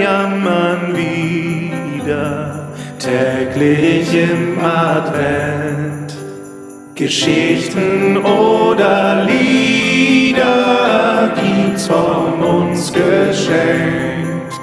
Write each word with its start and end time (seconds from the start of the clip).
jammern 0.00 0.96
wieder 0.96 2.68
täglich 2.98 4.14
im 4.14 4.58
Advent. 4.64 6.14
Geschichten 6.94 8.16
oder 8.18 9.24
Lieder 9.24 10.54
gibt's 11.34 11.86
von 11.86 12.42
uns 12.42 12.92
geschenkt. 12.92 14.54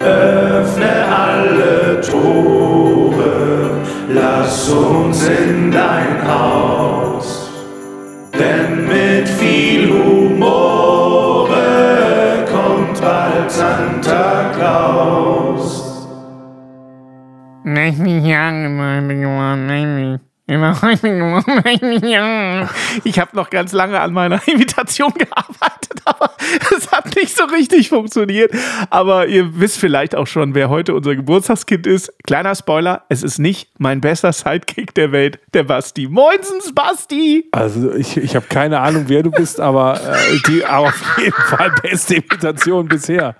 Öffne 0.00 1.04
alle 1.08 2.00
Tore, 2.00 3.70
lass 4.08 4.68
uns 4.70 5.26
in 5.26 5.70
dein 5.70 6.26
Haus. 6.26 7.50
Denn 8.38 8.86
mit 8.86 9.28
viel 9.28 9.90
Humor 9.90 10.87
kommt 13.48 13.56
bald 13.56 14.02
Santa 14.02 14.50
Claus. 14.54 15.98
Ich 23.04 23.18
habe 23.18 23.36
noch 23.36 23.50
ganz 23.50 23.72
lange 23.72 24.00
an 24.00 24.12
meiner 24.12 24.40
Imitation 24.48 25.12
gearbeitet, 25.12 26.00
aber 26.04 26.30
es 26.76 26.90
hat 26.90 27.14
nicht 27.16 27.36
so 27.36 27.44
richtig 27.44 27.90
funktioniert. 27.90 28.52
Aber 28.90 29.26
ihr 29.26 29.60
wisst 29.60 29.78
vielleicht 29.78 30.14
auch 30.14 30.26
schon, 30.26 30.54
wer 30.54 30.70
heute 30.70 30.94
unser 30.94 31.14
Geburtstagskind 31.14 31.86
ist. 31.86 32.12
Kleiner 32.26 32.54
Spoiler, 32.54 33.04
es 33.08 33.22
ist 33.22 33.38
nicht 33.38 33.70
mein 33.78 34.00
bester 34.00 34.32
Sidekick 34.32 34.94
der 34.94 35.12
Welt, 35.12 35.38
der 35.52 35.64
Basti. 35.64 36.08
Moinsens, 36.08 36.74
Basti! 36.74 37.48
Also 37.52 37.94
ich, 37.94 38.16
ich 38.16 38.34
habe 38.34 38.46
keine 38.48 38.80
Ahnung, 38.80 39.04
wer 39.08 39.22
du 39.22 39.30
bist, 39.30 39.60
aber 39.60 40.00
äh, 40.00 40.38
die 40.48 40.64
aber 40.64 40.88
auf 40.88 41.18
jeden 41.18 41.32
Fall 41.32 41.72
beste 41.82 42.16
Imitation 42.16 42.88
bisher. 42.88 43.36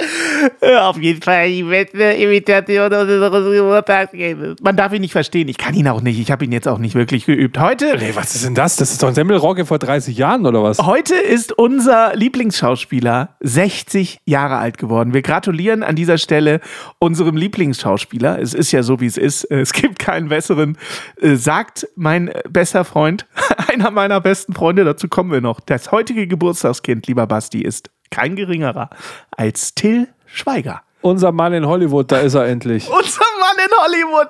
Auf 0.80 0.98
jeden 0.98 1.22
Fall 1.22 1.48
die 1.48 1.62
beste 1.62 2.02
Imitation 2.02 2.92
unseres 2.92 3.32
Geburtstagskindes. 3.32 4.56
Man 4.62 4.76
darf 4.76 4.92
ihn 4.92 5.00
nicht 5.00 5.12
verstehen. 5.12 5.48
Ich 5.48 5.58
kann 5.58 5.74
ihn 5.74 5.88
auch 5.88 6.00
nicht. 6.00 6.18
Ich 6.18 6.30
habe 6.30 6.44
ihn 6.44 6.52
jetzt 6.52 6.68
auch 6.68 6.78
nicht 6.78 6.94
wirklich 6.94 7.26
geübt. 7.26 7.58
Heute 7.58 7.96
Nee, 7.98 8.12
was 8.14 8.34
ist 8.34 8.44
denn 8.44 8.54
das? 8.54 8.76
Das 8.76 8.92
ist 8.92 9.02
doch 9.02 9.08
ein 9.08 9.14
Semmelrogge 9.14 9.66
vor 9.66 9.78
30 9.78 10.16
Jahren 10.16 10.46
oder 10.46 10.62
was? 10.62 10.78
Heute 10.78 11.14
ist 11.14 11.52
unser 11.52 12.14
Lieblingsschauspieler 12.14 13.36
60 13.40 14.20
Jahre 14.24 14.56
alt 14.56 14.78
geworden. 14.78 15.12
Wir 15.12 15.22
gratulieren 15.22 15.82
an 15.82 15.96
dieser 15.96 16.18
Stelle 16.18 16.60
unserem 16.98 17.36
Lieblingsschauspieler. 17.36 18.40
Es 18.40 18.54
ist 18.54 18.72
ja 18.72 18.82
so, 18.82 19.00
wie 19.00 19.06
es 19.06 19.16
ist. 19.16 19.44
Es 19.44 19.72
gibt 19.72 19.98
keinen 19.98 20.28
besseren, 20.28 20.78
äh, 21.20 21.34
sagt 21.34 21.86
mein 21.96 22.30
bester 22.48 22.84
Freund, 22.84 23.26
einer 23.68 23.90
meiner 23.90 24.20
besten 24.20 24.54
Freunde. 24.54 24.84
Dazu 24.84 25.08
kommen 25.08 25.30
wir 25.30 25.40
noch. 25.40 25.60
Das 25.60 25.92
heutige 25.92 26.26
Geburtstagskind, 26.26 27.06
lieber 27.06 27.26
Basti, 27.26 27.62
ist 27.62 27.90
kein 28.10 28.36
geringerer 28.36 28.90
als 29.36 29.74
Till 29.74 30.08
Schweiger. 30.26 30.82
Unser 31.02 31.32
Mann 31.32 31.54
in 31.54 31.66
Hollywood, 31.66 32.12
da 32.12 32.18
ist 32.18 32.34
er 32.34 32.46
endlich. 32.46 32.88
Unser 32.90 33.24
Mann 33.56 33.64
in 33.66 33.76
Hollywood. 33.84 34.28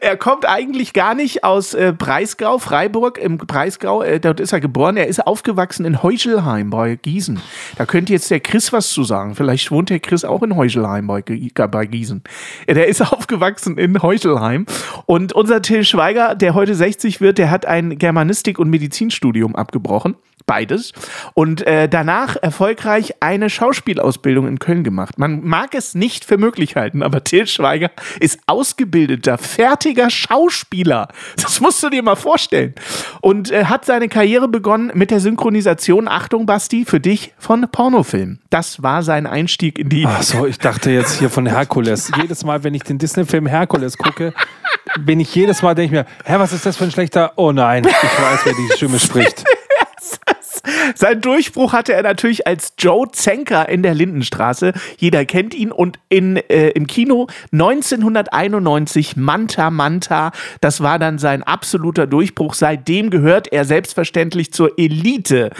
Er 0.00 0.16
kommt 0.16 0.48
eigentlich 0.48 0.92
gar 0.92 1.14
nicht 1.14 1.44
aus 1.44 1.74
äh, 1.74 1.92
Breisgau, 1.96 2.58
Freiburg 2.58 3.18
im 3.18 3.38
Breisgau. 3.38 4.02
Äh, 4.02 4.20
dort 4.20 4.40
ist 4.40 4.52
er 4.52 4.60
geboren. 4.60 4.96
Er 4.96 5.06
ist 5.06 5.26
aufgewachsen 5.26 5.84
in 5.84 6.02
Heuchelheim 6.02 6.70
bei 6.70 6.96
Gießen. 6.96 7.40
Da 7.76 7.86
könnte 7.86 8.12
jetzt 8.12 8.30
der 8.30 8.40
Chris 8.40 8.72
was 8.72 8.90
zu 8.90 9.04
sagen. 9.04 9.34
Vielleicht 9.34 9.70
wohnt 9.70 9.90
der 9.90 10.00
Chris 10.00 10.24
auch 10.24 10.42
in 10.42 10.56
Heuchelheim 10.56 11.06
bei, 11.06 11.20
Gie- 11.22 11.52
bei 11.68 11.86
Gießen. 11.86 12.22
Ja, 12.68 12.74
der 12.74 12.86
ist 12.88 13.00
aufgewachsen 13.12 13.78
in 13.78 14.00
Heuchelheim. 14.02 14.66
Und 15.06 15.32
unser 15.32 15.62
Till 15.62 15.84
Schweiger, 15.84 16.34
der 16.34 16.54
heute 16.54 16.74
60 16.74 17.20
wird, 17.20 17.38
der 17.38 17.50
hat 17.50 17.66
ein 17.66 17.98
Germanistik- 17.98 18.58
und 18.58 18.70
Medizinstudium 18.70 19.56
abgebrochen. 19.56 20.16
Beides. 20.44 20.92
Und 21.34 21.64
äh, 21.68 21.88
danach 21.88 22.34
erfolgreich 22.34 23.14
eine 23.20 23.48
Schauspielausbildung 23.48 24.48
in 24.48 24.58
Köln 24.58 24.82
gemacht. 24.82 25.16
Man 25.16 25.44
mag 25.44 25.72
es 25.72 25.94
nicht 25.94 26.24
für 26.24 26.36
möglich 26.36 26.74
halten, 26.74 27.04
aber 27.04 27.22
Till 27.22 27.46
Schweiger 27.46 27.92
ist 28.18 28.40
ausgebildeter, 28.52 29.38
fertiger 29.38 30.10
Schauspieler. 30.10 31.08
Das 31.40 31.60
musst 31.60 31.82
du 31.82 31.90
dir 31.90 32.02
mal 32.02 32.16
vorstellen. 32.16 32.74
Und 33.20 33.50
äh, 33.50 33.64
hat 33.64 33.84
seine 33.84 34.08
Karriere 34.08 34.48
begonnen 34.48 34.92
mit 34.94 35.10
der 35.10 35.20
Synchronisation, 35.20 36.06
Achtung 36.06 36.46
Basti, 36.46 36.84
für 36.84 37.00
dich 37.00 37.34
von 37.38 37.68
Pornofilmen. 37.70 38.40
Das 38.50 38.82
war 38.82 39.02
sein 39.02 39.26
Einstieg 39.26 39.78
in 39.78 39.88
die... 39.88 40.06
Ach 40.06 40.22
so, 40.22 40.46
ich 40.46 40.58
dachte 40.58 40.90
jetzt 40.90 41.18
hier 41.18 41.30
von 41.30 41.46
Herkules. 41.46 42.12
Jedes 42.20 42.44
Mal, 42.44 42.62
wenn 42.62 42.74
ich 42.74 42.82
den 42.82 42.98
Disney-Film 42.98 43.46
Herkules 43.46 43.98
gucke, 43.98 44.34
bin 45.00 45.20
ich 45.20 45.34
jedes 45.34 45.62
Mal, 45.62 45.74
denke 45.74 45.86
ich 45.86 46.04
mir, 46.04 46.06
hä, 46.24 46.38
was 46.38 46.52
ist 46.52 46.66
das 46.66 46.76
für 46.76 46.84
ein 46.84 46.90
schlechter? 46.90 47.32
Oh 47.36 47.52
nein, 47.52 47.84
ich 47.84 47.92
weiß, 47.92 48.40
wer 48.44 48.52
die 48.52 48.76
Stimme 48.76 48.98
spricht. 48.98 49.44
Sein 50.94 51.20
Durchbruch 51.20 51.72
hatte 51.72 51.92
er 51.92 52.02
natürlich 52.02 52.46
als 52.46 52.74
Joe 52.78 53.10
Zenker 53.12 53.68
in 53.68 53.82
der 53.82 53.94
Lindenstraße. 53.94 54.72
Jeder 54.98 55.24
kennt 55.24 55.54
ihn. 55.54 55.72
Und 55.72 55.98
in, 56.08 56.36
äh, 56.36 56.70
im 56.70 56.86
Kino 56.86 57.26
1991 57.52 59.16
Manta 59.16 59.70
Manta. 59.70 60.32
Das 60.60 60.80
war 60.80 60.98
dann 60.98 61.18
sein 61.18 61.42
absoluter 61.42 62.06
Durchbruch. 62.06 62.54
Seitdem 62.54 63.10
gehört 63.10 63.52
er 63.52 63.64
selbstverständlich 63.64 64.52
zur 64.52 64.78
Elite 64.78 65.50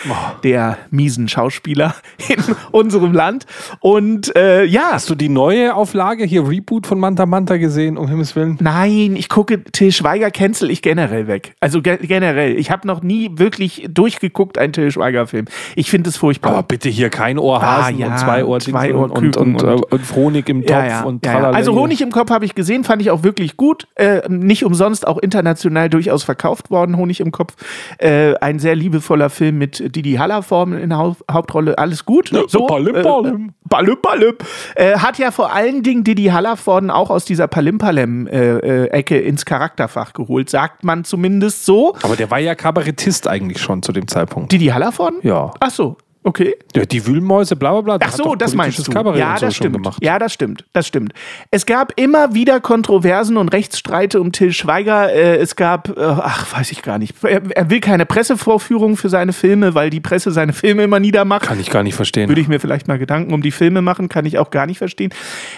der 0.43 0.79
miesen 0.91 1.29
Schauspieler 1.29 1.95
in 2.29 2.43
unserem 2.71 3.13
Land. 3.13 3.47
Und 3.81 4.35
äh, 4.37 4.65
ja. 4.65 4.91
Hast 4.93 5.09
du 5.09 5.15
die 5.15 5.29
neue 5.29 5.75
Auflage 5.75 6.25
hier, 6.25 6.49
Reboot 6.49 6.87
von 6.87 7.01
Manta 7.01 7.27
Manta 7.27 7.57
gesehen, 7.57 7.97
um 7.97 8.09
Himmels 8.09 8.37
Willen? 8.37 8.59
Nein, 8.61 9.17
ich 9.17 9.29
gucke 9.29 9.65
Till 9.65 9.93
Schweiger 9.93 10.31
cancel 10.31 10.71
ich 10.71 10.83
generell 10.83 11.27
weg. 11.27 11.55
Also 11.61 11.81
ge 11.81 11.99
generell. 12.03 12.59
Ich 12.59 12.71
habe 12.71 12.87
noch 12.87 13.03
nie 13.03 13.31
wirklich 13.35 13.87
durchgeguckt 13.89 14.59
einen 14.59 14.73
Till 14.73 14.91
Schweiger-Film. 15.13 15.47
Ich 15.77 15.91
finde 15.91 16.11
es 16.11 16.17
furchtbar. 16.17 16.53
Aber 16.53 16.63
bitte 16.65 16.89
hier 16.89 17.11
kein 17.11 17.39
Ohrhasen 17.39 17.95
Ah, 17.95 17.99
ja, 17.99 18.07
und 18.09 18.19
zwei 18.19 18.45
Ohr 18.45 18.61
zwei 18.61 18.95
und, 18.95 19.11
und, 19.11 19.37
und, 19.37 19.63
und- 19.63 19.83
äh, 19.83 19.85
und 19.95 20.15
Honig 20.17 20.49
im 20.49 20.63
Topf 20.63 20.71
Ja, 20.71 20.87
ja, 20.87 21.03
und 21.03 21.25
ja. 21.27 21.51
Also 21.51 21.75
Honig 21.75 22.01
im 22.01 22.11
Kopf 22.11 22.31
habe 22.31 22.45
ich 22.45 22.55
gesehen, 22.55 22.85
fand 22.85 23.03
ich 23.03 23.11
auch 23.11 23.23
wirklich 23.23 23.57
gut. 23.57 23.87
Äh, 23.95 24.23
nicht 24.29 24.65
umsonst 24.65 25.07
auch 25.07 25.19
international 25.19 25.89
durchaus 25.91 26.25
verkauft 26.25 26.71
worden, 26.71 26.97
Honig 26.97 27.21
im 27.21 27.33
Kopf. 27.33 27.55
Äh, 27.99 28.35
ein 28.41 28.59
sehr 28.59 28.75
liebevoller 28.75 29.31
Film 29.31 29.59
mit 29.59 29.95
Didi 29.95 30.15
Hallerform 30.15 30.73
in 30.75 30.89
der 30.91 30.99
Hau 30.99 31.17
Hauptrolle. 31.31 31.79
Alles 31.79 32.05
gut. 32.05 32.31
Ja, 32.31 32.43
Palim, 32.67 32.95
Palim. 33.03 33.49
Äh, 33.49 33.62
Palim, 33.73 33.97
Palim. 34.03 34.35
Äh, 34.75 34.99
hat 34.99 35.17
ja 35.17 35.31
vor 35.31 35.55
allen 35.55 35.83
Dingen 35.83 36.05
Didi 36.05 36.27
Hallervorden 36.27 36.91
auch 36.91 37.09
aus 37.09 37.25
dieser 37.25 37.49
Palim-Palem-Ecke 37.49 39.19
ins 39.19 39.47
Charakterfach 39.47 40.13
geholt, 40.13 40.51
sagt 40.51 40.85
man 40.85 41.05
zumindest 41.05 41.65
so. 41.65 41.97
Aber 42.03 42.15
der 42.15 42.31
war 42.31 42.39
ja 42.39 42.55
Kabarettist 42.55 43.27
eigentlich 43.27 43.63
schon 43.63 43.83
zu 43.83 43.93
dem 43.93 44.09
Zeitpunkt. 44.09 44.53
Didi 44.53 44.67
Hallervorden? 44.67 45.21
Ja. 45.23 45.53
Ach 45.59 45.71
so, 45.71 45.97
okay. 46.23 46.55
Ja, 46.75 46.85
die 46.85 47.07
Wühlmäuse, 47.07 47.57
bla 47.57 47.73
bla 47.73 47.97
bla. 47.97 48.07
Ach 48.09 48.13
so, 48.13 48.35
das 48.35 48.55
meinst 48.55 48.87
du. 48.87 48.91
Kabarett 48.91 49.21
ja, 49.21 49.37
so 49.37 49.47
das 49.47 49.57
stimmt. 49.57 49.77
gemacht. 49.77 49.99
Ja, 50.03 50.19
das 50.19 50.33
stimmt. 50.33 50.65
Das 50.73 50.87
stimmt. 50.87 51.13
Es 51.51 51.67
gab 51.67 51.99
immer 51.99 52.35
wieder 52.35 52.61
Kontroversen 52.61 53.37
und 53.37 53.49
Rechtsstreite 53.49 54.21
um 54.21 54.33
Till 54.33 54.53
Schweiger. 54.53 55.13
Äh, 55.13 55.37
es 55.37 55.57
gab, 55.57 55.89
äh, 55.97 56.01
ach, 56.01 56.57
weiß 56.57 56.73
ich 56.73 56.83
gar 56.83 56.99
nicht. 56.99 57.15
Er, 57.23 57.43
er 57.51 57.71
will 57.71 57.81
keine 57.81 58.07
Pressevorführung 58.07 58.97
für 58.97 59.09
seine 59.09 59.33
Filme, 59.33 59.75
weil 59.75 59.91
die 59.91 60.01
Presse 60.01 60.31
seine 60.31 60.53
Filme 60.53 60.83
immer 60.83 61.01
niedermacht. 61.01 61.43
Kann 61.43 61.61
ich 61.61 61.71
gar 61.71 61.83
nicht 61.83 61.95
verstehen. 61.95 62.29
Würde 62.29 62.41
ich 62.41 62.49
mir 62.49 62.61
vielleicht 62.61 62.89
mal 62.89 62.99
Gedanken 62.99 63.33
um 63.35 63.43
die 63.43 63.51
Filme 63.51 63.83
machen, 63.83 64.09
kann 64.09 64.27
ich 64.27 64.39
auch 64.39 64.51
gar 64.51 64.67
nicht 64.67 64.79
verstehen. 64.79 65.13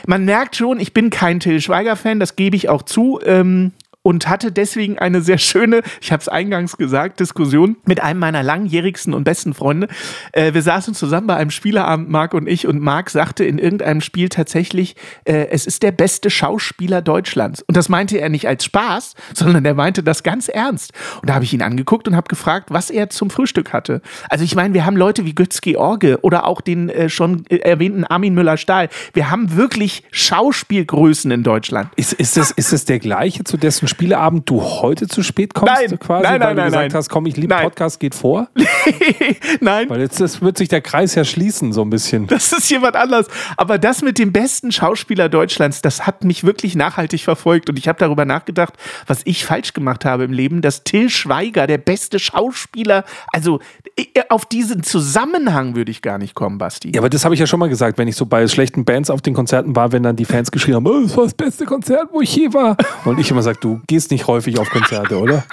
Man 0.07 0.25
merkt 0.25 0.57
schon, 0.57 0.81
ich 0.81 0.93
bin 0.93 1.11
kein 1.11 1.41
Till 1.41 1.61
Schweiger-Fan, 1.61 2.21
das 2.21 2.37
gebe 2.37 2.57
ich 2.57 2.69
auch 2.69 2.83
zu. 2.83 3.21
Ähm, 3.25 3.73
und 4.05 4.29
hatte 4.29 4.53
deswegen 4.53 4.99
eine 4.99 5.23
sehr 5.23 5.39
schöne, 5.39 5.83
ich 6.01 6.13
habe 6.13 6.21
es 6.21 6.29
eingangs 6.29 6.77
gesagt, 6.77 7.21
Diskussion 7.21 7.77
mit 7.87 8.03
einem 8.03 8.21
meiner 8.21 8.43
langjährigsten 8.43 9.15
und 9.15 9.25
besten 9.25 9.55
Freunde. 9.55 9.89
Äh, 10.33 10.53
wir 10.53 10.63
saßen 10.63 10.95
zusammen 10.95 11.27
bei 11.27 11.37
einem 11.37 11.51
Spieleabend, 11.51 12.11
Marc 12.11 12.35
und 12.35 12.47
ich, 12.47 12.67
und 12.67 12.81
Marc 12.81 13.09
sagte 13.09 13.45
in 13.45 13.59
irgendeinem 13.59 14.03
Spiel 14.03 14.29
tatsächlich, 14.29 14.95
äh, 15.25 15.47
es 15.51 15.67
ist 15.67 15.83
der 15.83 15.91
beste 15.91 16.29
Schauspieler 16.29 17.01
Deutschlands. 17.01 17.63
Und 17.63 17.79
das 17.79 17.89
meinte 17.89 18.19
er 18.19 18.29
nicht 18.29 18.47
als 18.47 18.67
Spaß, 18.67 19.15
sondern 19.33 19.65
er 19.65 19.75
meinte 19.75 20.03
das 20.03 20.23
ganz 20.23 20.49
ernst. 20.49 20.93
Und 21.23 21.31
da 21.31 21.35
habe 21.35 21.45
ich 21.45 21.55
ihn 21.55 21.62
angeguckt 21.62 22.07
und 22.07 22.15
habe 22.15 22.29
gefragt, 22.29 22.71
was 22.71 22.91
er 22.91 23.09
zum 23.09 23.31
Frühstück 23.31 23.73
hatte. 23.73 24.03
Also 24.29 24.45
ich 24.45 24.55
meine, 24.55 24.75
wir 24.75 24.85
haben 24.85 24.99
Leute 24.99 25.25
wie 25.25 25.35
Götz 25.35 25.62
George 25.62 26.19
oder 26.21 26.47
auch 26.47 26.61
den 26.61 26.91
äh, 26.91 27.09
schon 27.09 27.47
äh, 27.47 27.57
erwähnten 27.57 28.05
Armin 28.05 28.35
Müller-Stahl. 28.35 28.91
Wir 29.15 29.31
haben 29.31 29.57
wirklich 29.57 30.03
Schauspielgrößen 30.11 31.31
in 31.31 31.43
Deutschland. 31.43 31.89
Ist, 31.97 32.12
ist, 32.12 32.37
das, 32.37 32.50
ist 32.50 32.75
das 32.75 32.85
der 32.85 32.99
gleiche, 32.99 33.45
zu 33.45 33.57
dessen 33.57 33.89
Spieleabend 33.94 34.50
du 34.50 34.61
heute 34.61 35.06
zu 35.06 35.23
spät 35.23 35.55
kommst? 35.55 35.73
Nein, 35.73 35.99
quasi, 35.99 36.25
nein, 36.25 36.41
nein, 36.41 36.41
weil 36.41 36.55
du 36.55 36.61
nein, 36.61 36.67
gesagt 36.67 36.93
nein. 36.93 36.99
hast, 36.99 37.08
komm, 37.08 37.26
ich 37.26 37.37
liebe. 37.37 37.55
Podcast, 37.55 38.00
geht 38.00 38.14
vor? 38.14 38.49
Nein, 39.61 39.88
Weil 39.88 40.00
jetzt 40.00 40.20
das 40.20 40.43
wird 40.43 40.58
sich 40.58 40.69
der 40.69 40.81
Kreis 40.81 41.14
ja 41.14 41.25
schließen, 41.25 41.73
so 41.73 41.82
ein 41.82 41.91
bisschen. 41.91 42.26
das 42.26 42.52
ist 42.52 42.70
jemand 42.70 42.96
anders. 42.96 43.26
Aber 43.56 43.79
das 43.79 44.02
mit 44.02 44.19
dem 44.19 44.32
besten 44.32 44.73
Schauspieler 44.73 45.29
Deutschlands, 45.29 45.81
das 45.82 46.06
hat 46.06 46.25
mich 46.25 46.44
wirklich 46.44 46.75
nachhaltig 46.75 47.23
verfolgt. 47.23 47.70
Und 47.70 47.79
ich 47.79 47.88
habe 47.88 47.99
darüber 47.99 48.25
nachgedacht, 48.25 48.75
was 49.06 49.20
ich 49.25 49.44
falsch 49.44 49.73
gemacht 49.73 50.05
habe 50.05 50.25
im 50.25 50.32
Leben, 50.32 50.61
dass 50.61 50.85
Till 50.85 51.08
Schweiger 51.08 51.67
der 51.67 51.79
beste 51.79 52.19
Schauspieler, 52.19 53.05
also 53.32 53.61
äh, 53.97 54.23
auf 54.29 54.44
diesen 54.47 54.82
Zusammenhang 54.82 55.76
würde 55.76 55.90
ich 55.90 56.02
gar 56.02 56.19
nicht 56.19 56.35
kommen, 56.35 56.58
Basti. 56.58 56.93
Ja, 56.94 57.00
aber 57.00 57.11
das 57.11 57.25
habe 57.25 57.35
ich 57.35 57.40
ja 57.40 57.47
schon 57.47 57.61
mal 57.61 57.69
gesagt, 57.69 57.99
wenn 57.99 58.08
ich 58.08 58.17
so 58.17 58.26
bei 58.26 58.47
schlechten 58.49 58.85
Bands 58.85 59.11
auf 59.11 59.23
den 59.23 59.35
Konzerten 59.35 59.76
war, 59.76 59.93
wenn 59.93 60.02
dann 60.02 60.17
die 60.17 60.25
Fans 60.25 60.50
geschrien 60.50 60.75
haben, 60.75 60.87
oh, 60.87 61.02
das 61.02 61.17
war 61.17 61.25
das 61.25 61.35
beste 61.35 61.64
Konzert, 61.64 62.08
wo 62.12 62.20
ich 62.20 62.35
je 62.35 62.52
war. 62.52 62.76
Und 63.05 63.19
ich 63.19 63.31
immer 63.31 63.43
sage, 63.43 63.58
du 63.61 63.81
gehst 63.87 64.11
nicht 64.11 64.27
häufig 64.27 64.59
auf 64.59 64.69
Konzerte, 64.71 65.19
oder? 65.19 65.45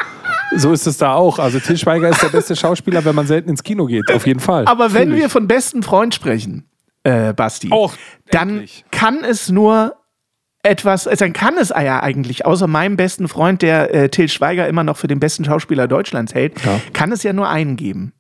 So 0.58 0.72
ist 0.74 0.86
es 0.88 0.98
da 0.98 1.14
auch. 1.14 1.40
Also 1.40 1.60
Til 1.60 1.78
Schweiger 1.78 2.10
ist 2.10 2.22
der 2.22 2.30
beste 2.30 2.56
Schauspieler, 2.56 3.06
wenn 3.06 3.16
man 3.16 3.26
selten 3.28 3.50
ins 3.50 3.64
Kino 3.64 3.86
geht, 3.86 4.12
auf 4.12 4.28
jeden 4.28 4.40
Fall. 4.42 4.66
Aber 4.66 4.94
wenn 4.94 5.16
wir 5.16 5.30
von 5.30 5.48
besten 5.48 5.82
Freund 5.84 6.14
sprechen, 6.14 6.66
äh, 7.04 7.34
Basti, 7.34 7.70
Och, 7.72 7.94
dann 8.32 8.50
endlich. 8.50 8.84
kann 8.92 9.24
es 9.24 9.50
nur 9.50 9.96
etwas, 10.64 11.06
äh, 11.08 11.16
dann 11.16 11.34
kann 11.34 11.58
es 11.58 11.70
ja 11.70 12.04
eigentlich, 12.04 12.46
außer 12.46 12.68
meinem 12.68 12.98
besten 12.98 13.28
Freund, 13.28 13.62
der 13.62 13.94
äh, 13.94 14.10
Till 14.10 14.28
Schweiger 14.30 14.68
immer 14.68 14.84
noch 14.84 14.98
für 14.98 15.08
den 15.08 15.20
besten 15.20 15.46
Schauspieler 15.46 15.88
Deutschlands 15.88 16.34
hält, 16.34 16.64
Ja. 16.66 16.80
kann 16.94 17.12
es 17.12 17.24
ja 17.24 17.32
nur 17.34 17.48
einen 17.50 17.78
geben. 17.78 18.14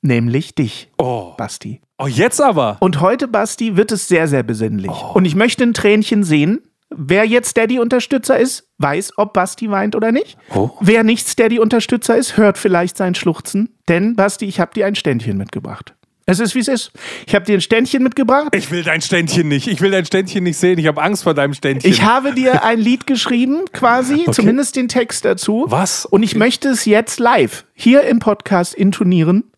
Nämlich 0.00 0.54
dich, 0.56 0.90
Oh. 0.98 1.34
Basti. 1.36 1.80
oh, 1.98 2.08
jetzt 2.08 2.40
aber. 2.40 2.78
Und 2.80 3.00
heute, 3.00 3.28
Basti, 3.28 3.76
wird 3.76 3.92
es 3.92 4.08
sehr, 4.08 4.26
sehr 4.26 4.42
besinnlich. 4.42 4.90
Und 5.14 5.24
ich 5.26 5.36
möchte 5.36 5.62
ein 5.62 5.74
Tränchen 5.74 6.24
sehen. 6.24 6.60
Wer 6.96 7.24
jetzt 7.24 7.56
Daddy-Unterstützer 7.56 8.38
ist, 8.38 8.68
weiß, 8.78 9.14
ob 9.16 9.32
Basti 9.32 9.70
weint 9.70 9.96
oder 9.96 10.12
nicht. 10.12 10.36
Oh. 10.54 10.70
Wer 10.80 11.04
nicht 11.04 11.38
Daddy-Unterstützer 11.38 12.16
ist, 12.16 12.36
hört 12.36 12.58
vielleicht 12.58 12.96
sein 12.96 13.14
Schluchzen. 13.14 13.76
Denn, 13.88 14.16
Basti, 14.16 14.46
ich 14.46 14.60
habe 14.60 14.72
dir 14.74 14.86
ein 14.86 14.94
Ständchen 14.94 15.36
mitgebracht. 15.36 15.94
Es 16.24 16.38
ist, 16.38 16.54
wie 16.54 16.60
es 16.60 16.68
ist. 16.68 16.92
Ich 17.26 17.34
habe 17.34 17.44
dir 17.44 17.54
ein 17.54 17.60
Ständchen 17.60 18.02
mitgebracht. 18.02 18.54
Ich 18.54 18.70
will 18.70 18.84
dein 18.84 19.02
Ständchen 19.02 19.48
nicht. 19.48 19.66
Ich 19.66 19.80
will 19.80 19.90
dein 19.90 20.06
Ständchen 20.06 20.44
nicht 20.44 20.56
sehen. 20.56 20.78
Ich 20.78 20.86
habe 20.86 21.02
Angst 21.02 21.24
vor 21.24 21.34
deinem 21.34 21.52
Ständchen. 21.52 21.90
Ich 21.90 22.02
habe 22.02 22.32
dir 22.32 22.62
ein 22.62 22.78
Lied 22.78 23.08
geschrieben, 23.08 23.64
quasi, 23.72 24.26
zumindest 24.30 24.76
den 24.76 24.88
Text 24.88 25.24
dazu. 25.24 25.66
Was? 25.68 26.06
Und 26.06 26.22
ich 26.22 26.36
möchte 26.36 26.68
es 26.68 26.84
jetzt 26.84 27.18
live 27.18 27.64
hier 27.74 28.02
im 28.04 28.20
Podcast 28.20 28.72
intonieren. 28.74 29.50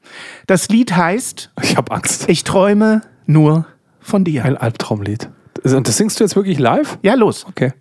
Das 0.47 0.69
Lied 0.69 0.97
heißt 0.97 1.53
Ich 1.63 1.77
habe 1.77 1.93
Angst. 1.93 2.29
Ich 2.29 2.45
träume 2.45 3.03
nur 3.27 3.67
von 4.01 4.25
dir. 4.25 4.45
Ein 4.45 4.57
Albtraumlied. 4.57 5.29
Und 5.73 5.89
das 5.89 5.97
singst 5.97 6.21
du 6.21 6.25
jetzt 6.25 6.37
wirklich 6.37 6.59
live? 6.59 6.99
Ja, 7.03 7.15
los. 7.15 7.47
Okay. 7.49 7.73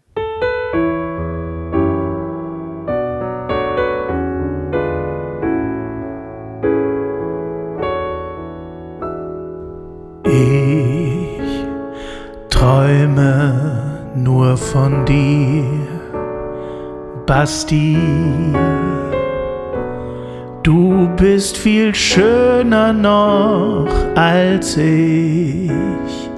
Ich 10.25 11.65
träume 12.49 14.13
nur 14.15 14.55
von 14.55 15.05
dir, 15.05 15.65
Basti. 17.25 17.97
Du 20.63 21.09
bist 21.17 21.57
viel 21.57 21.93
schöner 21.93 22.93
noch 22.93 23.89
als 24.15 24.77
ich. 24.77 26.32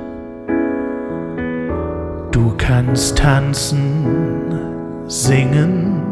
Du 2.36 2.54
kannst 2.58 3.18
tanzen, 3.18 5.06
singen, 5.08 6.04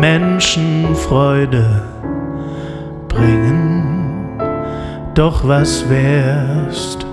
Menschen 0.00 0.96
Freude 0.96 1.80
bringen. 3.06 4.40
Doch 5.14 5.46
was 5.46 5.88
wärst 5.88 7.06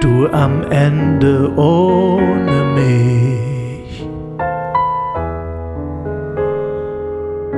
du 0.00 0.26
am 0.32 0.64
Ende 0.72 1.56
ohne 1.56 2.64
mich? 2.74 4.08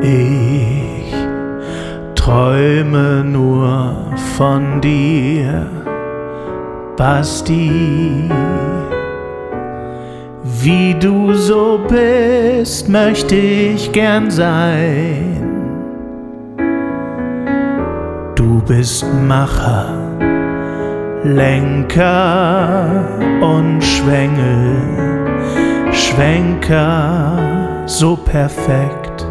Ich 0.02 1.14
träume 2.14 3.24
nur 3.24 3.96
von 4.36 4.82
dir, 4.82 5.66
Basti. 6.98 8.30
Wie 10.66 10.94
du 10.98 11.32
so 11.32 11.78
bist, 11.88 12.88
möchte 12.88 13.36
ich 13.36 13.92
gern 13.92 14.28
sein. 14.32 15.48
Du 18.34 18.60
bist 18.66 19.04
Macher, 19.28 19.94
Lenker 21.22 22.88
und 23.40 23.80
Schwengel, 23.80 24.82
Schwenker, 25.92 27.38
so 27.86 28.16
perfekt. 28.16 29.24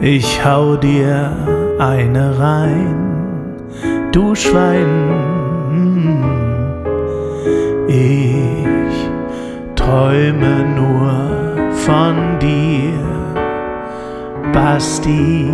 Ich 0.00 0.44
hau 0.44 0.76
dir 0.76 1.32
eine 1.80 2.38
rein, 2.38 3.56
du 4.12 4.32
Schwein. 4.36 5.08
Ich 7.88 8.47
träume 9.88 10.66
nur 10.76 11.72
von 11.72 12.38
dir, 12.38 12.92
Basti. 14.52 15.50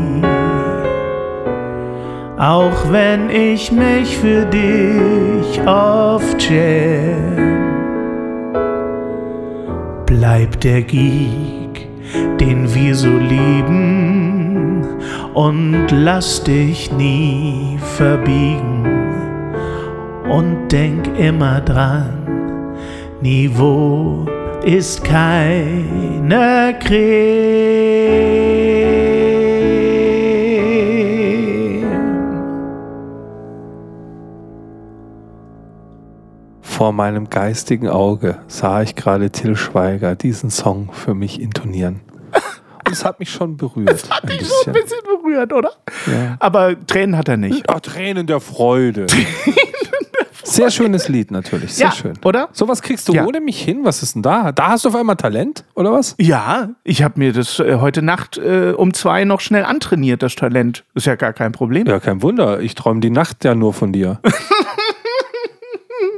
Auch 2.37 2.91
wenn 2.91 3.31
ich 3.31 3.71
mich 3.71 4.19
für 4.19 4.45
dich 4.47 5.61
oft 5.67 6.43
schäm, 6.43 7.37
bleibt 10.05 10.65
der 10.65 10.83
Geek, 10.83 11.89
den 12.41 12.75
wir 12.75 12.97
so 12.97 13.17
lieben, 13.17 14.85
und 15.35 15.87
lass 15.93 16.43
dich 16.43 16.91
nie 16.93 17.79
verbiegen. 17.97 18.83
Und 20.29 20.73
denk 20.73 21.07
immer 21.19 21.61
dran, 21.61 22.24
Niveau 23.25 24.26
ist 24.67 25.03
keine 25.03 26.79
Creme. 26.79 27.06
Vor 36.61 36.93
meinem 36.93 37.31
geistigen 37.31 37.88
Auge 37.88 38.41
sah 38.47 38.82
ich 38.82 38.94
gerade 38.94 39.31
Till 39.31 39.56
Schweiger 39.56 40.17
diesen 40.17 40.50
Song 40.50 40.91
für 40.93 41.15
mich 41.15 41.41
intonieren. 41.41 42.03
Und 42.87 42.93
es 42.93 43.06
hat 43.06 43.21
mich 43.21 43.31
schon 43.31 43.56
berührt. 43.56 44.11
Hat 44.11 44.25
ein 44.25 44.37
dich 44.37 44.47
so 44.47 44.67
ein 44.67 44.75
bisschen. 44.75 44.99
berührt, 45.03 45.50
oder? 45.55 45.71
Ja. 46.06 46.37
Aber 46.41 46.76
Tränen 46.87 47.17
hat 47.17 47.31
er 47.31 47.38
nicht. 47.38 47.65
Oh, 47.75 47.79
Tränen 47.79 48.26
der 48.26 48.41
Freude. 48.41 49.06
Sehr 50.44 50.70
schönes 50.70 51.08
Lied 51.08 51.31
natürlich, 51.31 51.75
sehr 51.75 51.87
Ja, 51.87 51.93
schön. 51.93 52.12
oder? 52.25 52.49
Sowas 52.52 52.82
kriegst 52.82 53.08
du 53.08 53.12
Ja. 53.14 53.25
ohne 53.25 53.41
mich 53.41 53.61
hin? 53.62 53.81
Was 53.82 54.02
ist 54.02 54.14
denn 54.14 54.23
da? 54.23 54.52
Da 54.52 54.69
hast 54.69 54.85
du 54.85 54.91
auf 54.91 54.96
einmal 54.96 55.17
Talent, 55.17 55.64
oder 55.75 55.93
was? 55.93 56.14
Ja, 56.19 56.69
ich 56.85 57.02
habe 57.02 57.19
mir 57.19 57.32
das 57.32 57.58
äh, 57.61 57.76
heute 57.81 58.02
Nacht 58.02 58.38
äh, 58.38 58.73
um 58.76 58.93
zwei 58.94 59.25
noch 59.25 59.41
schnell 59.41 59.64
antrainiert, 59.64 60.23
das 60.23 60.35
Talent. 60.37 60.85
Ist 60.95 61.07
ja 61.07 61.16
gar 61.16 61.33
kein 61.33 61.52
Problem. 61.52 61.87
Ja, 61.87 61.99
kein 61.99 62.23
Wunder. 62.23 62.61
Ich 62.61 62.75
träume 62.75 63.00
die 63.00 63.11
Nacht 63.11 63.45
ja 63.45 63.54
nur 63.54 63.73
von 63.73 63.92
dir. 63.92 64.21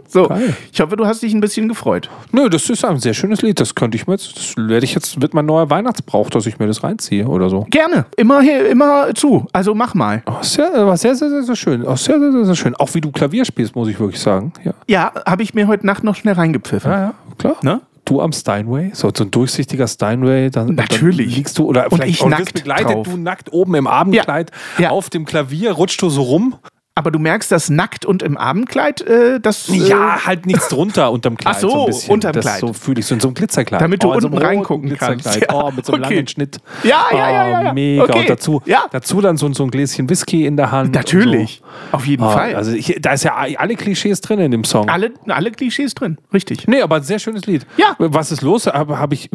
So, 0.09 0.29
Geil. 0.29 0.55
ich 0.73 0.81
hoffe, 0.81 0.97
du 0.97 1.07
hast 1.07 1.23
dich 1.23 1.35
ein 1.35 1.41
bisschen 1.41 1.69
gefreut. 1.69 2.09
Nö, 2.33 2.49
das 2.49 2.69
ist 2.71 2.85
ein 2.85 2.99
sehr 2.99 3.15
schönes 3.15 3.43
Lied. 3.43 3.59
Das 3.61 3.75
könnte 3.75 3.97
ich 3.97 4.07
mir 4.07 4.15
jetzt, 4.15 4.37
das 4.37 4.55
werde 4.57 4.85
ich 4.85 4.95
jetzt, 4.95 5.21
wird 5.21 5.35
mein 5.35 5.47
neuer 5.47 5.69
Weihnachtsbrauch, 5.71 6.31
dass 6.31 6.47
ich 6.47 6.59
mir 6.59 6.67
das 6.67 6.83
reinziehe 6.85 7.27
oder 7.27 7.49
so. 7.51 7.67
Gerne, 7.71 8.07
immer, 8.17 8.41
hier- 8.41 8.69
immer 8.69 9.15
zu. 9.15 9.47
Also 9.53 9.75
mach 9.75 9.95
mal. 9.95 10.23
Oh, 10.27 10.43
sehr, 10.43 10.71
war 10.87 10.97
sehr, 10.97 11.15
sehr, 11.15 11.29
sehr, 11.31 11.43
sehr 11.43 11.57
schön. 11.57 11.83
Oh, 11.85 11.97
sehr, 11.97 12.19
sehr, 12.21 12.33
sehr, 12.33 12.45
sehr 12.45 12.57
schön. 12.57 12.75
Auch 12.77 12.95
wie 12.95 13.01
du 13.01 13.11
Klavier 13.11 13.45
spielst, 13.45 13.75
muss 13.75 13.89
ich 13.89 13.99
wirklich 13.99 14.21
sagen. 14.21 14.53
Ja, 14.65 14.73
Ja, 14.87 15.13
habe 15.27 15.43
ich 15.43 15.55
mir 15.55 15.67
heute 15.67 15.87
Nacht 15.87 16.05
noch 16.05 16.15
schnell 16.15 16.35
reingepfiffen. 16.35 16.91
ja, 16.91 17.01
ja 17.01 17.15
klar. 17.39 17.57
Ne? 17.63 17.81
Du 18.05 18.21
am 18.21 18.33
Steinway, 18.33 18.91
so, 18.95 19.11
so 19.13 19.25
ein 19.25 19.33
durchsichtiger 19.33 19.89
Steinway, 19.89 20.49
dann, 20.49 20.77
Natürlich. 20.77 21.27
dann 21.27 21.35
liegst 21.37 21.59
du 21.59 21.65
oder 21.65 21.87
Und 21.91 21.97
vielleicht 21.99 22.11
ich 22.21 22.23
auch 22.23 22.29
nackt 22.29 22.55
begleitet 22.55 22.93
drauf. 22.95 23.09
du 23.11 23.17
nackt 23.17 23.53
oben 23.53 23.75
im 23.75 23.89
Abendkleid 23.89 24.53
Ja. 24.79 24.85
Ja. 24.85 24.91
auf 24.91 25.11
dem 25.11 25.25
Klavier, 25.25 25.73
rutschst 25.73 26.01
du 26.03 26.09
so 26.09 26.23
rum. 26.23 26.55
Aber 26.99 27.11
du 27.11 27.19
merkst, 27.19 27.53
dass 27.53 27.69
nackt 27.69 28.07
und 28.07 28.23
im 28.23 28.39
Abendkleid, 28.39 29.03
äh, 29.03 29.39
das. 29.39 29.69
Äh, 29.69 29.75
Ja, 29.77 30.25
halt 30.25 30.47
nichts 30.47 30.69
drunter 30.69 31.13
unterm 31.13 31.37
Kleid. 31.37 31.55
Ach 31.55 31.61
so, 31.61 31.69
so 31.69 31.81
ein 31.83 31.87
bisschen. 31.89 32.11
unterm 32.15 32.33
das 32.33 32.45
Kleid. 32.47 32.61
So 32.61 32.73
fühle 32.73 33.01
ich 33.01 33.07
so 33.07 33.15
in 33.15 33.21
so 33.21 33.29
einem 33.29 33.35
Glitzerkleid. 33.35 33.83
Damit 33.83 34.03
du 34.03 34.07
so 34.09 34.13
einem 34.15 34.25
unten 34.25 34.35
roten 34.39 34.47
reingucken 34.47 34.97
kannst. 34.97 35.37
Ja, 35.37 35.53
Oh, 35.53 35.71
mit 35.71 35.85
so 35.85 35.93
einem 35.93 36.05
okay. 36.05 36.15
langen 36.15 36.29
Schnitt. 36.29 36.57
Ja, 36.85 37.05
ja, 37.13 37.19
ja, 37.19 37.31
ja, 37.49 37.63
ja. 37.65 37.71
Oh, 37.71 37.75
mega. 37.75 38.03
Okay. 38.05 38.21
Und 38.21 38.31
dazu, 38.31 38.63
Ja. 38.65 38.87
dazu 38.91 39.21
dann 39.21 39.37
so, 39.37 39.53
so 39.53 39.65
ein 39.65 39.71
Gläschen 39.71 40.09
Whisky 40.09 40.47
in 40.47 40.57
der 40.57 40.73
Hand. 40.73 40.95
Natürlich. 40.95 41.61
Auf 41.93 42.07
jeden 42.07 42.25
so. 42.25 42.31
Fall. 42.31 42.53
Oh, 42.55 42.57
also 42.57 42.73
ich, 42.73 42.97
da 42.99 43.13
ist 43.13 43.25
ja 43.25 43.35
alle 43.37 43.75
Klischees 43.77 44.23
drin 44.23 44.39
in 44.41 44.51
dem 44.51 44.65
Song. 44.65 44.89
alle, 44.89 45.13
alle 45.29 45.51
Klischees 45.51 45.95
drin. 45.95 46.17
Richtig. 46.33 46.67
Nee, 46.67 46.81
aber 46.81 46.97
ein 46.97 47.03
sehr 47.03 47.19
schönes 47.19 47.45
Lied. 47.45 47.67
Ja. 47.77 47.95
Was 47.99 48.33
ist 48.33 48.41
los? 48.41 48.67
Habe 48.67 48.99
hab 48.99 49.13
ich, 49.13 49.29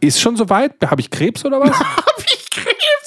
ist 0.00 0.20
schon 0.20 0.36
soweit? 0.36 0.72
Habe 0.84 1.00
ich 1.00 1.10
Krebs 1.10 1.42
oder 1.46 1.58
was? 1.60 1.70
Hab 1.80 2.18
ich 2.26 2.50
Krebs? 2.50 2.97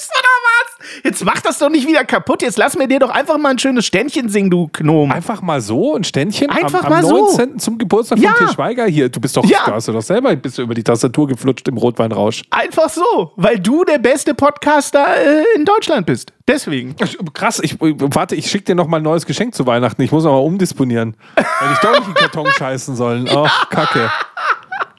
Jetzt 1.04 1.24
mach 1.24 1.40
das 1.40 1.58
doch 1.58 1.68
nicht 1.70 1.86
wieder 1.86 2.04
kaputt. 2.04 2.42
Jetzt 2.42 2.58
lass 2.58 2.76
mir 2.76 2.88
dir 2.88 2.98
doch 2.98 3.10
einfach 3.10 3.38
mal 3.38 3.50
ein 3.50 3.58
schönes 3.58 3.86
Ständchen 3.86 4.28
singen, 4.28 4.50
du 4.50 4.68
Gnom. 4.72 5.10
Einfach 5.10 5.42
mal 5.42 5.60
so, 5.60 5.94
ein 5.96 6.04
Ständchen 6.04 6.50
Einfach 6.50 6.84
am, 6.84 6.90
mal 6.90 6.98
am 6.98 7.04
so. 7.04 7.26
19. 7.36 7.58
zum 7.58 7.78
Geburtstag 7.78 8.18
Ja. 8.18 8.32
von 8.34 8.46
Til 8.46 8.54
Schweiger. 8.54 8.86
Hier, 8.86 9.08
du 9.08 9.20
bist 9.20 9.36
doch, 9.36 9.44
Ja. 9.44 9.60
du 9.66 9.72
hast 9.72 9.88
du 9.88 9.92
doch 9.92 10.02
selber 10.02 10.34
bist 10.36 10.58
du 10.58 10.62
über 10.62 10.74
die 10.74 10.82
Tastatur 10.82 11.28
geflutscht 11.28 11.68
im 11.68 11.76
Rotweinrausch. 11.76 12.42
Einfach 12.50 12.88
so, 12.88 13.32
weil 13.36 13.58
du 13.58 13.84
der 13.84 13.98
beste 13.98 14.34
Podcaster 14.34 15.06
äh, 15.16 15.44
in 15.56 15.64
Deutschland 15.64 16.06
bist. 16.06 16.32
Deswegen. 16.48 16.96
Krass, 17.34 17.60
ich 17.62 17.76
warte, 17.80 18.34
ich 18.34 18.50
schicke 18.50 18.64
dir 18.64 18.74
noch 18.74 18.88
mal 18.88 18.96
ein 18.96 19.02
neues 19.04 19.26
Geschenk 19.26 19.54
zu 19.54 19.64
Weihnachten. 19.66 20.02
Ich 20.02 20.10
muss 20.10 20.24
noch 20.24 20.32
mal 20.32 20.38
umdisponieren. 20.38 21.16
weil 21.36 21.72
ich 21.72 21.78
doch 21.78 21.90
nicht 21.92 22.08
in 22.08 22.14
den 22.14 22.16
Karton 22.16 22.46
scheißen 22.58 22.96
sollen. 22.96 23.28
Oh, 23.32 23.46
Kacke. 23.70 24.10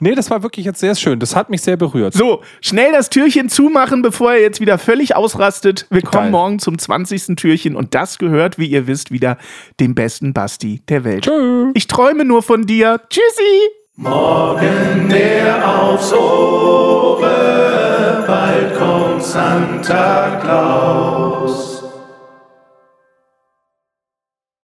Nee, 0.03 0.15
das 0.15 0.29
war 0.29 0.43
wirklich 0.43 0.65
jetzt 0.65 0.81
sehr 0.81 0.95
schön. 0.95 1.21
Das 1.21 1.33
hat 1.33 1.49
mich 1.49 1.61
sehr 1.61 1.77
berührt. 1.77 2.13
So, 2.13 2.41
schnell 2.59 2.91
das 2.91 3.09
Türchen 3.09 3.47
zumachen, 3.47 4.01
bevor 4.01 4.33
er 4.33 4.41
jetzt 4.41 4.59
wieder 4.59 4.77
völlig 4.77 5.15
ausrastet. 5.15 5.87
Wir 5.89 6.01
kommen 6.01 6.23
Geil. 6.23 6.31
morgen 6.31 6.59
zum 6.59 6.77
20. 6.77 7.37
Türchen 7.37 7.77
und 7.77 7.95
das 7.95 8.17
gehört, 8.17 8.57
wie 8.57 8.65
ihr 8.65 8.85
wisst, 8.85 9.11
wieder 9.11 9.37
dem 9.79 9.95
besten 9.95 10.33
Basti 10.33 10.81
der 10.89 11.05
Welt. 11.05 11.23
Tschö. 11.23 11.71
Ich 11.73 11.87
träume 11.87 12.25
nur 12.25 12.43
von 12.43 12.65
dir. 12.65 12.99
Tschüssi! 13.09 13.69
Morgen 13.95 15.07
der 15.07 15.73
aufs 15.73 16.11
Ohre, 16.11 18.25
bald 18.27 18.77
kommt 18.77 19.23
Santa 19.23 20.41
Claus. 20.43 21.72